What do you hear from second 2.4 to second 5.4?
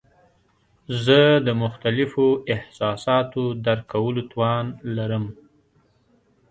احساساتو درک کولو توان لرم.